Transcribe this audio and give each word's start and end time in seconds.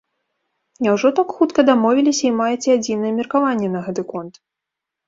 Няўжо 0.85 1.11
так 1.19 1.35
хутка 1.41 1.67
дамовіліся 1.69 2.23
і 2.27 2.35
маеце 2.41 2.69
адзінае 2.79 3.13
меркаванне 3.21 3.67
на 3.77 3.89
гэты 3.91 4.11
конт? 4.15 4.35